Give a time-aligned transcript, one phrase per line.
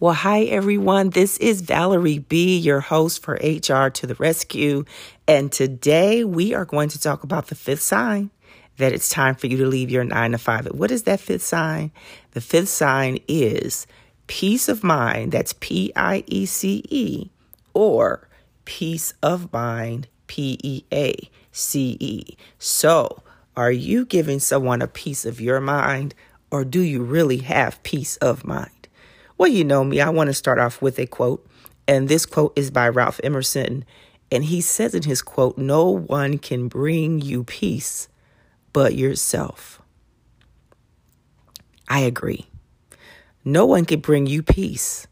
[0.00, 1.10] Well, hi everyone.
[1.10, 4.86] This is Valerie B, your host for HR to the Rescue.
[5.28, 8.30] And today we are going to talk about the fifth sign
[8.78, 10.64] that it's time for you to leave your nine to five.
[10.68, 11.92] What is that fifth sign?
[12.30, 13.86] The fifth sign is
[14.26, 15.32] peace of mind.
[15.32, 17.28] That's P I E C E
[17.74, 18.26] or
[18.64, 22.38] peace of mind, P E A C E.
[22.58, 23.22] So,
[23.54, 26.14] are you giving someone a piece of your mind
[26.50, 28.79] or do you really have peace of mind?
[29.40, 31.46] Well, you know me, I want to start off with a quote.
[31.88, 33.86] And this quote is by Ralph Emerson.
[34.30, 38.10] And he says in his quote, No one can bring you peace
[38.74, 39.80] but yourself.
[41.88, 42.48] I agree.
[43.42, 45.06] No one can bring you peace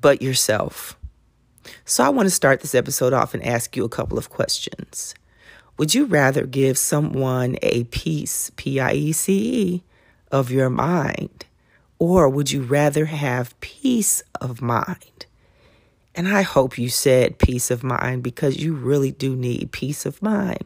[0.00, 0.96] but yourself.
[1.84, 5.16] So I want to start this episode off and ask you a couple of questions.
[5.78, 9.82] Would you rather give someone a piece, P I E C E,
[10.30, 11.46] of your mind?
[12.06, 15.24] Or would you rather have peace of mind?
[16.14, 20.20] And I hope you said peace of mind because you really do need peace of
[20.20, 20.64] mind.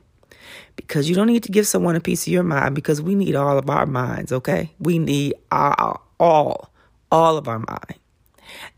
[0.75, 3.37] Because you don't need to give someone a piece of your mind because we need
[3.37, 4.73] all of our minds, okay?
[4.81, 6.73] We need all, all,
[7.13, 7.95] of our mind.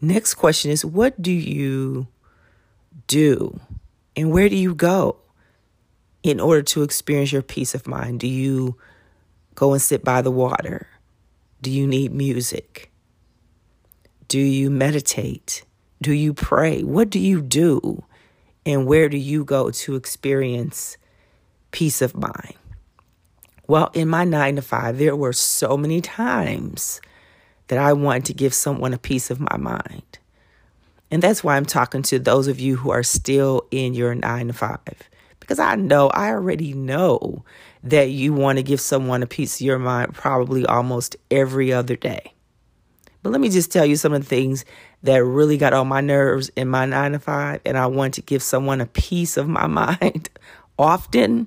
[0.02, 2.08] Next question is what do you
[3.06, 3.58] do
[4.14, 5.16] and where do you go
[6.22, 8.20] in order to experience your peace of mind?
[8.20, 8.76] Do you
[9.54, 10.89] go and sit by the water?
[11.62, 12.90] Do you need music?
[14.28, 15.64] Do you meditate?
[16.00, 16.82] Do you pray?
[16.82, 18.04] What do you do?
[18.64, 20.96] And where do you go to experience
[21.70, 22.54] peace of mind?
[23.66, 27.00] Well, in my nine to five, there were so many times
[27.68, 30.18] that I wanted to give someone a piece of my mind.
[31.10, 34.46] And that's why I'm talking to those of you who are still in your nine
[34.46, 34.80] to five.
[35.40, 37.44] Because I know, I already know
[37.82, 41.96] that you want to give someone a piece of your mind probably almost every other
[41.96, 42.34] day.
[43.22, 44.64] But let me just tell you some of the things
[45.02, 48.22] that really got on my nerves in my nine to five, and I want to
[48.22, 50.30] give someone a piece of my mind
[50.78, 51.46] often.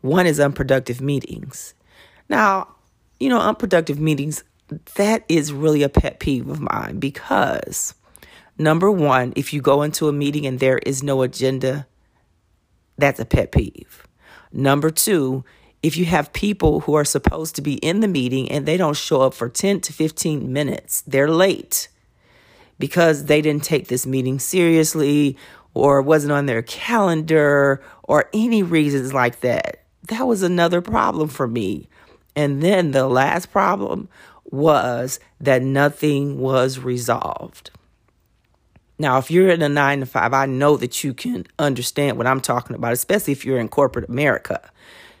[0.00, 1.74] One is unproductive meetings.
[2.28, 2.68] Now,
[3.20, 4.42] you know, unproductive meetings,
[4.94, 7.94] that is really a pet peeve of mine because
[8.58, 11.86] number one, if you go into a meeting and there is no agenda,
[12.96, 14.06] that's a pet peeve.
[14.52, 15.44] Number two,
[15.82, 18.96] if you have people who are supposed to be in the meeting and they don't
[18.96, 21.88] show up for 10 to 15 minutes, they're late
[22.78, 25.36] because they didn't take this meeting seriously
[25.74, 29.84] or wasn't on their calendar or any reasons like that.
[30.08, 31.88] That was another problem for me.
[32.34, 34.08] And then the last problem
[34.44, 37.70] was that nothing was resolved.
[39.02, 42.28] Now, if you're in a nine to five, I know that you can understand what
[42.28, 44.70] I'm talking about, especially if you're in corporate America,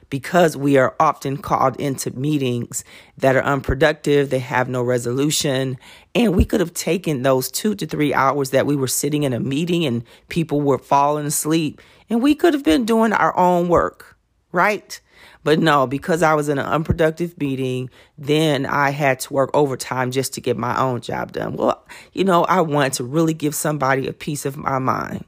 [0.08, 2.84] because we are often called into meetings
[3.18, 5.78] that are unproductive, they have no resolution,
[6.14, 9.32] and we could have taken those two to three hours that we were sitting in
[9.32, 13.68] a meeting and people were falling asleep, and we could have been doing our own
[13.68, 14.16] work,
[14.52, 15.00] right?
[15.44, 20.12] But no, because I was in an unproductive meeting, then I had to work overtime
[20.12, 21.56] just to get my own job done.
[21.56, 25.24] Well, you know, I want to really give somebody a piece of my mind.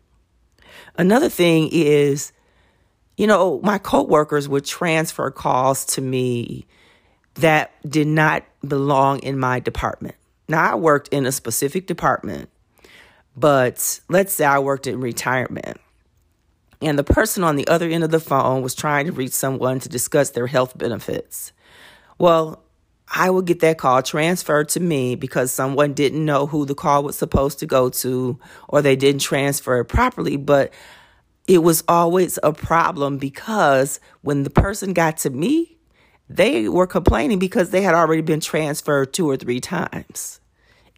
[0.97, 2.33] Another thing is,
[3.17, 6.67] you know, my coworkers would transfer calls to me
[7.35, 10.15] that did not belong in my department.
[10.49, 12.51] Now, I worked in a specific department,
[13.37, 15.79] but let's say I worked in retirement
[16.81, 19.81] and the person on the other end of the phone was trying to reach someone
[19.81, 21.53] to discuss their health benefits.
[22.19, 22.63] Well,
[23.13, 27.03] I would get that call transferred to me because someone didn't know who the call
[27.03, 30.37] was supposed to go to or they didn't transfer it properly.
[30.37, 30.73] But
[31.47, 35.77] it was always a problem because when the person got to me,
[36.29, 40.41] they were complaining because they had already been transferred two or three times.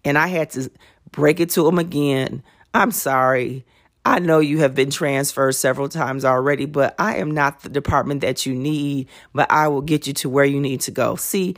[0.05, 0.71] And I had to
[1.11, 2.45] break it to them again.
[2.73, 3.67] I'm sorry.
[4.07, 8.21] I know you have been transferred several times already, but I am not the department
[8.21, 11.17] that you need, but I will get you to where you need to go.
[11.17, 11.57] See,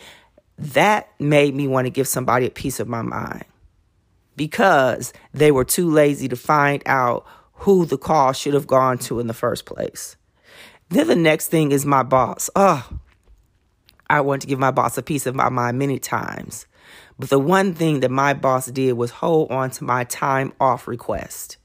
[0.57, 3.45] that made me want to give somebody a piece of my mind
[4.35, 9.21] because they were too lazy to find out who the call should have gone to
[9.21, 10.17] in the first place.
[10.89, 12.49] Then the next thing is my boss.
[12.57, 12.89] Oh,
[14.09, 16.65] I want to give my boss a piece of my mind many times.
[17.19, 20.89] But the one thing that my boss did was hold on to my time off
[20.89, 21.58] request.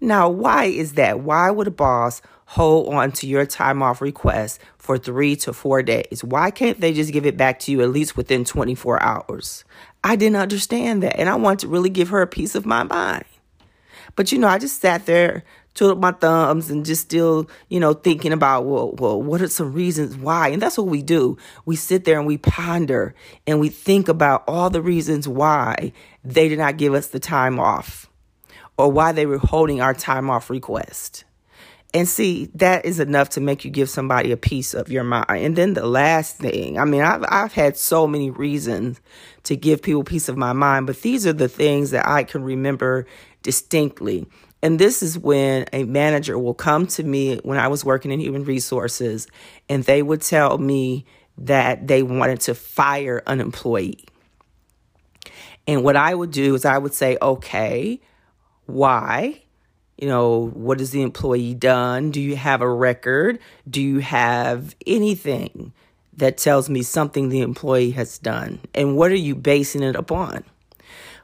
[0.00, 1.20] Now, why is that?
[1.20, 5.82] Why would a boss hold on to your time off request for three to four
[5.82, 6.22] days?
[6.22, 9.64] Why can't they just give it back to you at least within 24 hours?
[10.04, 11.18] I didn't understand that.
[11.18, 13.24] And I wanted to really give her a piece of my mind.
[14.14, 17.92] But you know, I just sat there twiddle my thumbs and just still, you know,
[17.92, 20.48] thinking about, well, well, what are some reasons why?
[20.48, 21.38] And that's what we do.
[21.66, 23.14] We sit there and we ponder
[23.46, 25.92] and we think about all the reasons why
[26.24, 28.08] they did not give us the time off
[28.78, 31.24] or why they were holding our time off request.
[31.94, 35.26] And see, that is enough to make you give somebody a piece of your mind.
[35.30, 39.00] And then the last thing, I mean, I've, I've had so many reasons
[39.44, 42.42] to give people piece of my mind, but these are the things that I can
[42.42, 43.06] remember
[43.42, 44.26] distinctly.
[44.62, 48.20] And this is when a manager will come to me when I was working in
[48.20, 49.26] human resources
[49.68, 51.06] and they would tell me
[51.38, 54.04] that they wanted to fire an employee.
[55.66, 58.00] And what I would do is I would say, okay,
[58.68, 59.42] why?
[59.96, 62.10] You know, what has the employee done?
[62.10, 63.40] Do you have a record?
[63.68, 65.72] Do you have anything
[66.16, 68.60] that tells me something the employee has done?
[68.74, 70.44] And what are you basing it upon?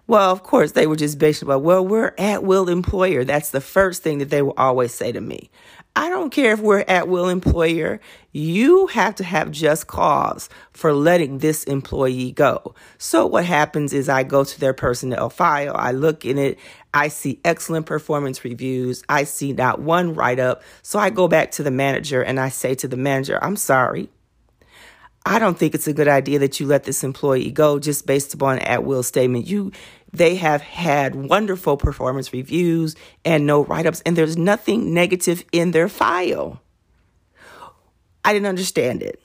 [0.07, 3.25] Well, of course, they were just basing it well, we're at will employer.
[3.25, 5.51] That's the first thing that they will always say to me.
[5.97, 8.01] I don't care if we're at will employer.
[8.33, 12.75] You have to have just cause for letting this employee go.
[12.99, 15.75] So what happens is I go to their personnel file.
[15.77, 16.59] I look in it.
[16.95, 19.03] I see excellent performance reviews.
[19.09, 20.63] I see not one write up.
[20.83, 24.09] So I go back to the manager and I say to the manager, I'm sorry.
[25.27, 28.33] I don't think it's a good idea that you let this employee go just based
[28.33, 29.47] upon at will statement.
[29.47, 29.73] You
[30.13, 32.95] they have had wonderful performance reviews
[33.25, 36.61] and no write ups, and there's nothing negative in their file.
[38.25, 39.21] I didn't understand it.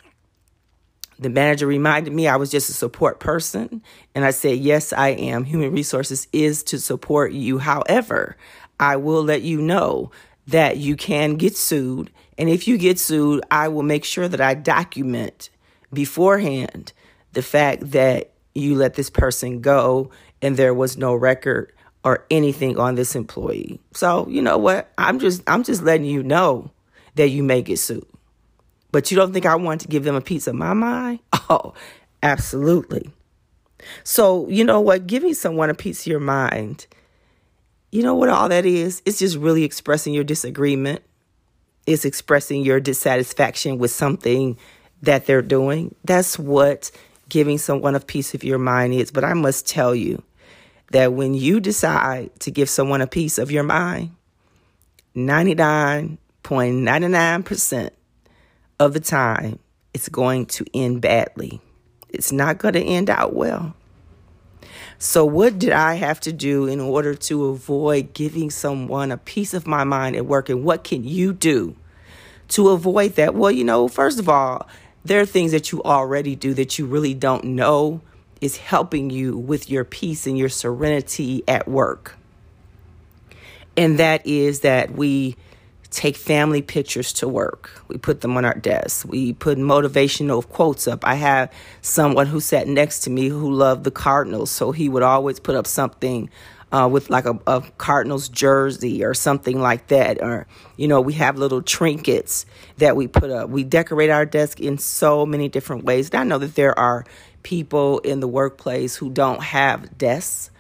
[1.19, 3.83] The manager reminded me I was just a support person,
[4.15, 5.43] and I said, Yes, I am.
[5.43, 7.59] Human resources is to support you.
[7.59, 8.37] However,
[8.79, 10.11] I will let you know
[10.47, 12.09] that you can get sued.
[12.37, 15.49] And if you get sued, I will make sure that I document
[15.93, 16.93] beforehand
[17.33, 20.09] the fact that you let this person go
[20.41, 21.73] and there was no record
[22.03, 23.79] or anything on this employee.
[23.93, 24.91] So, you know what?
[24.97, 26.71] I'm just I'm just letting you know
[27.15, 28.07] that you may get sued.
[28.91, 31.19] But you don't think I want to give them a piece of my mind?
[31.51, 31.73] Oh,
[32.21, 33.09] absolutely.
[34.03, 35.07] So, you know what?
[35.07, 36.85] Giving someone a piece of your mind,
[37.89, 39.01] you know what all that is?
[39.03, 41.01] It's just really expressing your disagreement.
[41.87, 44.59] It's expressing your dissatisfaction with something
[45.01, 45.95] that they're doing.
[46.03, 46.91] That's what
[47.29, 49.09] giving someone a piece of your mind is.
[49.09, 50.21] But I must tell you,
[50.91, 54.11] that when you decide to give someone a piece of your mind,
[55.15, 57.89] 99.99%
[58.79, 59.59] of the time,
[59.93, 61.61] it's going to end badly.
[62.09, 63.75] It's not going to end out well.
[64.97, 69.53] So, what did I have to do in order to avoid giving someone a piece
[69.53, 70.49] of my mind at work?
[70.49, 71.75] And what can you do
[72.49, 73.33] to avoid that?
[73.33, 74.67] Well, you know, first of all,
[75.05, 78.01] there are things that you already do that you really don't know
[78.41, 82.17] is helping you with your peace and your serenity at work.
[83.77, 85.37] And that is that we
[85.91, 87.83] take family pictures to work.
[87.87, 89.05] We put them on our desks.
[89.05, 91.05] We put motivational quotes up.
[91.05, 91.51] I have
[91.81, 95.55] someone who sat next to me who loved the Cardinals, so he would always put
[95.55, 96.29] up something
[96.71, 100.21] uh, with like a, a, Cardinals jersey or something like that.
[100.21, 100.45] Or,
[100.77, 102.45] you know, we have little trinkets
[102.77, 103.49] that we put up.
[103.49, 106.09] We decorate our desk in so many different ways.
[106.09, 107.05] And I know that there are
[107.41, 110.51] people in the workplace who don't have desks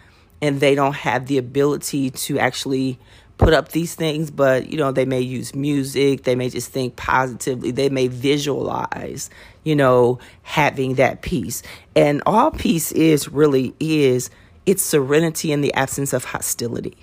[0.41, 2.97] and they don't have the ability to actually
[3.39, 6.95] put up these things, but you know, they may use music, they may just think
[6.97, 9.31] positively, they may visualize,
[9.63, 11.63] you know, having that peace.
[11.95, 14.29] And all peace is really is
[14.65, 16.97] it's serenity in the absence of hostility.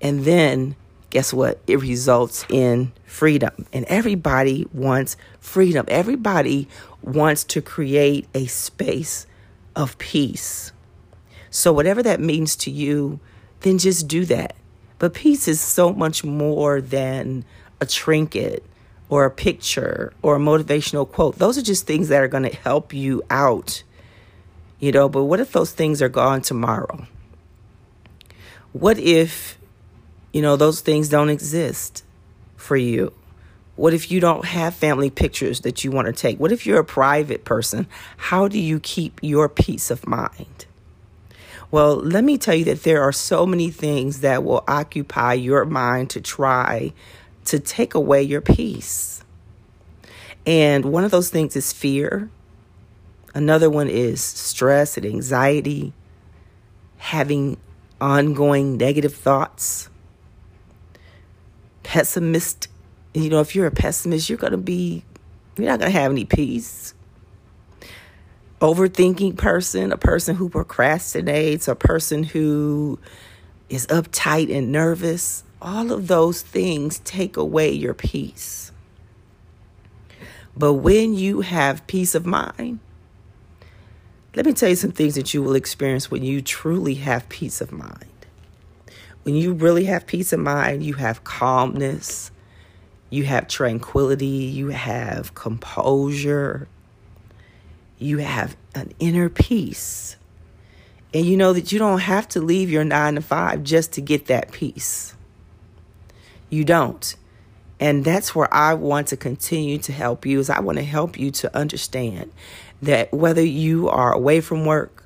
[0.00, 0.76] And then
[1.10, 1.60] guess what?
[1.66, 3.66] It results in freedom.
[3.72, 5.84] And everybody wants freedom.
[5.88, 6.68] Everybody
[7.02, 9.26] wants to create a space
[9.74, 10.72] of peace.
[11.50, 13.20] So, whatever that means to you,
[13.60, 14.54] then just do that.
[14.98, 17.44] But peace is so much more than
[17.80, 18.64] a trinket
[19.08, 21.36] or a picture or a motivational quote.
[21.38, 23.82] Those are just things that are going to help you out,
[24.80, 25.08] you know.
[25.08, 27.06] But what if those things are gone tomorrow?
[28.72, 29.58] What if
[30.32, 32.04] you know, those things don't exist
[32.56, 33.12] for you.
[33.76, 36.38] What if you don't have family pictures that you want to take?
[36.38, 37.86] What if you're a private person?
[38.16, 40.66] How do you keep your peace of mind?
[41.70, 45.64] Well, let me tell you that there are so many things that will occupy your
[45.64, 46.92] mind to try
[47.46, 49.22] to take away your peace.
[50.46, 52.30] And one of those things is fear.
[53.34, 55.92] Another one is stress and anxiety,
[56.96, 57.58] having
[58.00, 59.90] ongoing negative thoughts
[61.88, 62.68] pessimist,
[63.14, 65.02] you know, if you're a pessimist, you're going to be,
[65.56, 66.92] you're not going to have any peace.
[68.60, 72.98] Overthinking person, a person who procrastinates, a person who
[73.68, 75.44] is uptight and nervous.
[75.60, 78.70] all of those things take away your peace.
[80.56, 82.78] But when you have peace of mind,
[84.36, 87.60] let me tell you some things that you will experience when you truly have peace
[87.60, 88.04] of mind.
[89.24, 92.30] When you really have peace of mind, you have calmness,
[93.10, 96.68] you have tranquility, you have composure,
[97.98, 100.16] you have an inner peace.
[101.12, 104.00] And you know that you don't have to leave your nine to five just to
[104.00, 105.14] get that peace.
[106.50, 107.14] You don't.
[107.80, 111.18] And that's where I want to continue to help you is I want to help
[111.18, 112.32] you to understand
[112.82, 115.04] that whether you are away from work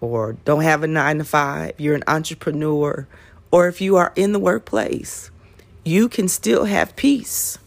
[0.00, 3.06] or don't have a 9 to 5, you're an entrepreneur
[3.50, 5.30] or if you are in the workplace,
[5.84, 7.58] you can still have peace.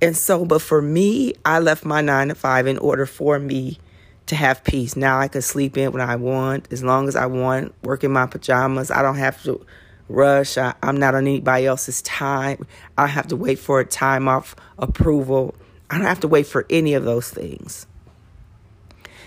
[0.00, 3.78] And so but for me, I left my 9 to 5 in order for me
[4.26, 4.94] to have peace.
[4.94, 8.12] Now I can sleep in when I want, as long as I want, work in
[8.12, 8.90] my pajamas.
[8.90, 9.64] I don't have to
[10.08, 10.56] rush.
[10.56, 12.66] I, am not on anybody else's time.
[12.96, 15.54] I have to wait for a time off approval.
[15.90, 17.86] I don't have to wait for any of those things.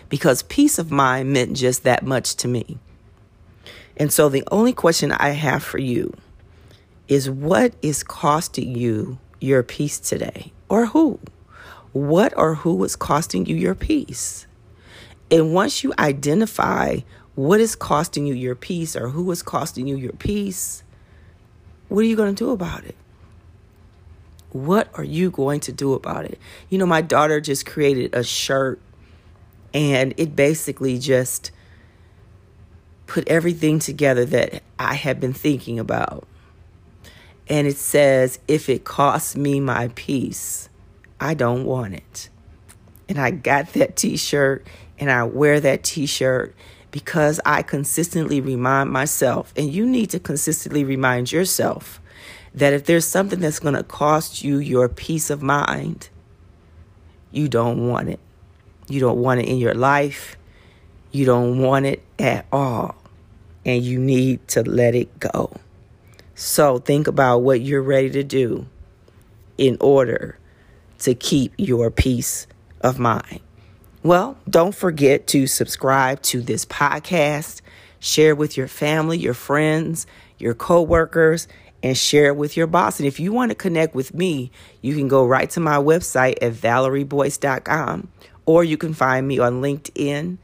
[0.09, 2.77] Because peace of mind meant just that much to me.
[3.97, 6.13] And so the only question I have for you
[7.07, 10.51] is what is costing you your peace today?
[10.71, 11.19] Or who?
[11.91, 14.47] What or who is costing you your peace?
[15.29, 16.99] And once you identify
[17.35, 20.83] what is costing you your peace or who is costing you your peace,
[21.89, 22.95] what are you going to do about it?
[24.53, 26.39] What are you going to do about it?
[26.69, 28.79] You know, my daughter just created a shirt
[29.73, 31.51] and it basically just
[33.07, 36.25] put everything together that I had been thinking about.
[37.51, 40.69] And it says, if it costs me my peace,
[41.19, 42.29] I don't want it.
[43.09, 44.65] And I got that t shirt
[44.97, 46.55] and I wear that t shirt
[46.91, 52.01] because I consistently remind myself, and you need to consistently remind yourself,
[52.53, 56.07] that if there's something that's going to cost you your peace of mind,
[57.31, 58.19] you don't want it.
[58.87, 60.37] You don't want it in your life.
[61.11, 62.95] You don't want it at all.
[63.65, 65.51] And you need to let it go.
[66.43, 68.65] So think about what you're ready to do
[69.59, 70.39] in order
[70.97, 72.47] to keep your peace
[72.81, 73.41] of mind.
[74.01, 77.61] Well, don't forget to subscribe to this podcast,
[77.99, 80.07] share with your family, your friends,
[80.39, 81.47] your coworkers,
[81.83, 82.99] and share it with your boss.
[82.99, 84.49] And if you want to connect with me,
[84.81, 88.07] you can go right to my website at valerieboyce.com
[88.47, 90.39] or you can find me on LinkedIn,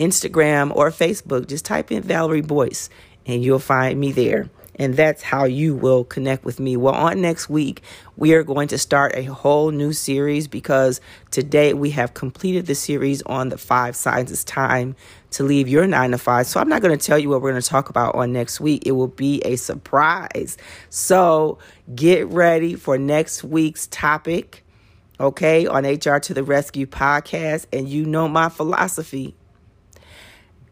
[0.00, 1.46] Instagram, or Facebook.
[1.46, 2.88] Just type in Valerie Boyce
[3.26, 4.48] and you'll find me there.
[4.76, 6.76] And that's how you will connect with me.
[6.76, 7.82] Well, on next week,
[8.16, 11.00] we are going to start a whole new series because
[11.30, 14.96] today we have completed the series on the five signs it's time
[15.32, 16.46] to leave your nine to five.
[16.46, 18.60] So I'm not going to tell you what we're going to talk about on next
[18.60, 18.86] week.
[18.86, 20.56] It will be a surprise.
[20.88, 21.58] So
[21.94, 24.64] get ready for next week's topic,
[25.20, 27.66] okay, on HR to the Rescue podcast.
[27.72, 29.34] And you know my philosophy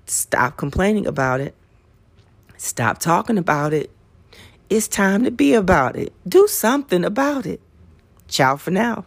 [0.07, 1.55] stop complaining about it.
[2.63, 3.91] Stop talking about it.
[4.69, 6.13] It's time to be about it.
[6.29, 7.59] Do something about it.
[8.29, 9.07] Ciao for now.